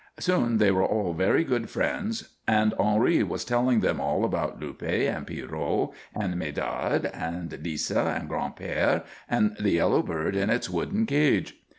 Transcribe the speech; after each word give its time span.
Soon 0.17 0.57
they 0.57 0.71
were 0.71 0.83
all 0.83 1.13
very 1.13 1.43
good 1.43 1.69
friends 1.69 2.29
and 2.47 2.73
Henri 2.79 3.21
was 3.21 3.45
telling 3.45 3.81
them 3.81 4.01
all 4.01 4.25
about 4.25 4.59
Luppe 4.59 4.81
and 4.81 5.27
Pierrot 5.27 5.89
and 6.15 6.37
Medard 6.37 7.05
and 7.13 7.51
Lisa 7.63 8.17
and 8.19 8.27
Gran'père 8.27 9.03
and 9.29 9.55
the 9.59 9.69
yellow 9.69 10.01
bird 10.01 10.35
in 10.35 10.49
its 10.49 10.71
wooden 10.71 11.05
cage. 11.05 11.55